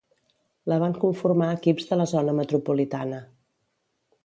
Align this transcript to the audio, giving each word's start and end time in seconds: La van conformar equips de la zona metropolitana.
La 0.71 0.77
van 0.83 0.95
conformar 1.03 1.51
equips 1.57 1.87
de 1.91 1.99
la 2.01 2.09
zona 2.15 2.35
metropolitana. 2.41 3.23